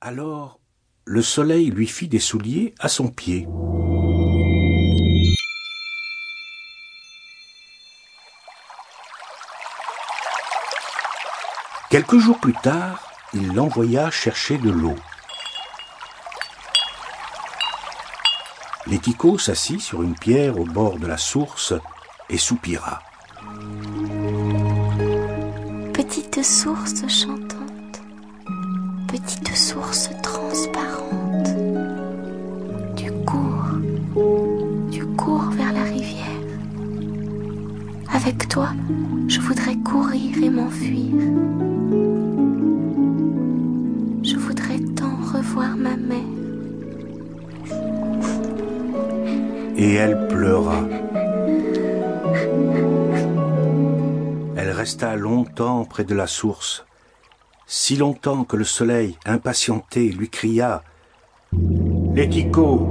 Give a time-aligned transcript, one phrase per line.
[0.00, 0.60] Alors
[1.04, 3.48] le soleil lui fit des souliers à son pied.
[11.90, 14.94] Quelques jours plus tard, il l'envoya chercher de l'eau.
[18.86, 21.74] L'ético s'assit sur une pierre au bord de la source
[22.28, 23.02] et soupira.
[25.92, 27.47] Petite source chantante,
[38.20, 38.70] Avec toi,
[39.28, 41.14] je voudrais courir et m'enfuir.
[44.24, 46.18] Je voudrais tant revoir ma mère.
[49.76, 50.82] Et elle pleura.
[54.56, 56.84] Elle resta longtemps près de la source,
[57.68, 60.82] si longtemps que le soleil, impatienté, lui cria
[62.14, 62.84] Lético,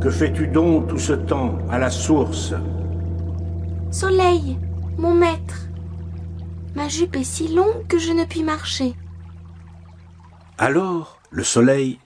[0.00, 2.54] que fais-tu donc tout ce temps à la source?
[3.92, 4.56] Soleil,
[4.98, 5.66] mon maître,
[6.76, 8.94] ma jupe est si longue que je ne puis marcher.
[10.58, 11.98] Alors le soleil,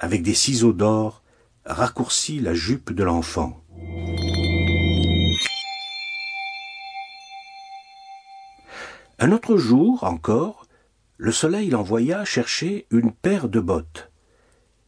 [0.00, 1.22] avec des ciseaux d'or,
[1.64, 3.58] raccourcit la jupe de l'enfant.
[9.18, 10.66] Un autre jour encore,
[11.16, 14.10] le soleil l'envoya chercher une paire de bottes.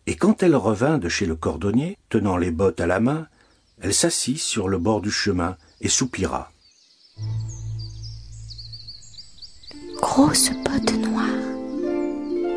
[0.06, 3.26] Et quand elle revint de chez le cordonnier, tenant les bottes à la main,
[3.80, 6.50] elle s'assit sur le bord du chemin et soupira.
[10.00, 11.26] Grosse botte noire,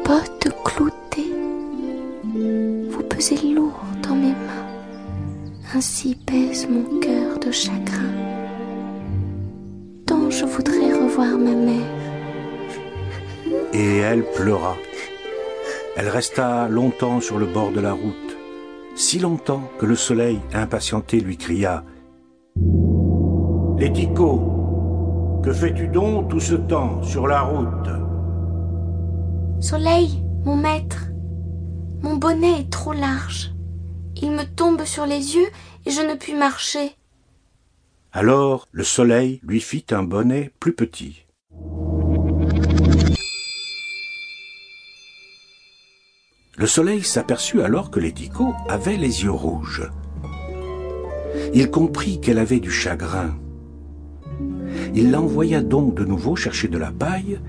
[0.03, 1.33] botte cloutée,
[2.89, 4.67] vous pesez lourd dans mes mains,
[5.73, 8.11] ainsi pèse mon cœur de chagrin.
[10.05, 11.85] Tant je voudrais revoir ma mère.
[13.73, 14.75] Et elle pleura.
[15.97, 18.37] Elle resta longtemps sur le bord de la route,
[18.95, 21.83] si longtemps que le soleil, impatienté, lui cria
[23.77, 27.89] Lético, que fais-tu donc tout ce temps sur la route?
[29.59, 31.09] Soleil, mon maître,
[32.01, 33.53] mon bonnet est trop large.
[34.21, 35.47] Il me tombe sur les yeux
[35.85, 36.95] et je ne puis marcher.
[38.13, 41.24] Alors le soleil lui fit un bonnet plus petit.
[46.57, 49.89] Le soleil s'aperçut alors que Lético avait les yeux rouges.
[51.53, 53.35] Il comprit qu'elle avait du chagrin.
[54.93, 57.39] Il l'envoya donc de nouveau chercher de la paille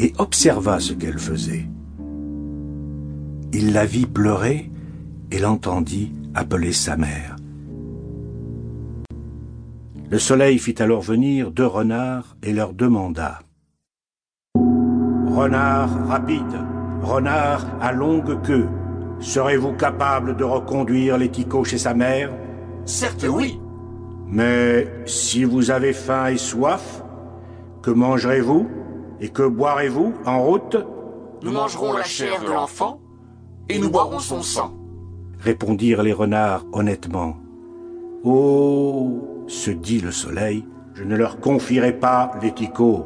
[0.00, 1.66] et observa ce qu'elle faisait.
[3.52, 4.70] Il la vit pleurer
[5.30, 7.36] et l'entendit appeler sa mère.
[10.10, 13.40] Le soleil fit alors venir deux renards et leur demanda
[14.54, 16.56] Renard rapide,
[17.06, 18.68] renard à longue queue,
[19.20, 22.30] serez-vous capable de reconduire l'ético chez sa mère?
[22.84, 23.60] Certes oui.
[24.26, 27.02] Mais si vous avez faim et soif,
[27.82, 28.68] que mangerez-vous?
[29.20, 30.76] Et que boirez-vous en route?
[31.42, 33.00] Nous mangerons la chair de l'enfant
[33.68, 34.74] et nous boirons son sang.
[35.38, 37.36] répondirent les renards honnêtement.
[38.24, 43.04] Oh, se dit le soleil, je ne leur confierai pas l'ético.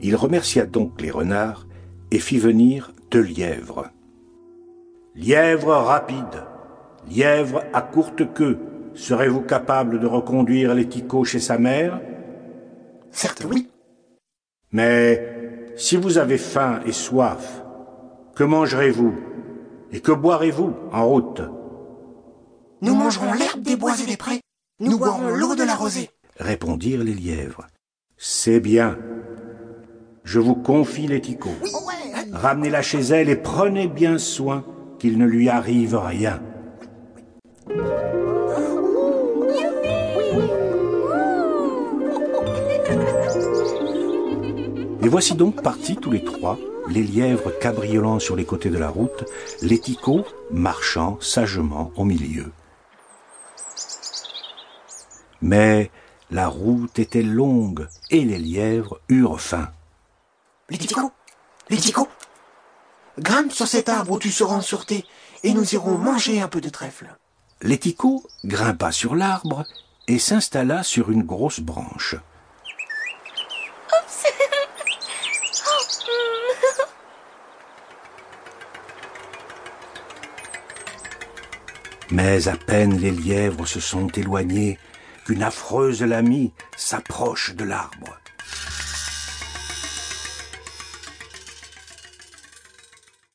[0.00, 1.65] Il remercia donc les renards
[2.10, 3.90] et fit venir deux lièvres.
[5.14, 6.44] Lièvre rapide,
[7.10, 8.58] lièvre à courte queue,
[8.94, 12.00] serez-vous capable de reconduire l'ético chez sa mère?
[13.10, 13.68] Certes oui.
[14.72, 17.62] Mais si vous avez faim et soif,
[18.34, 19.14] que mangerez-vous
[19.92, 21.42] et que boirez-vous en route?
[22.82, 24.40] Nous mangerons l'herbe des bois et des prés.
[24.80, 26.10] Nous boirons l'eau de la rosée.
[26.38, 27.66] répondirent les lièvres.
[28.16, 28.98] C'est bien.
[30.24, 31.50] Je vous confie l'ético.
[32.32, 34.64] Ramenez-la chez elle et prenez bien soin
[34.98, 36.40] qu'il ne lui arrive rien.
[45.02, 48.88] Et voici donc partis tous les trois, les lièvres cabriolant sur les côtés de la
[48.88, 49.24] route,
[49.62, 52.50] l'ético marchant sagement au milieu.
[55.42, 55.90] Mais
[56.30, 59.68] la route était longue et les lièvres eurent faim.
[63.18, 65.04] Grimpe sur cet arbre où tu seras en sûreté
[65.42, 67.14] et nous irons manger un peu de trèfle.
[67.62, 69.64] L'ético grimpa sur l'arbre
[70.08, 72.16] et s'installa sur une grosse branche.
[82.10, 84.78] Mais à peine les lièvres se sont éloignés
[85.24, 88.16] qu'une affreuse lamie s'approche de l'arbre.